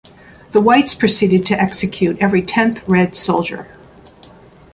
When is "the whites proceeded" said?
0.49-1.45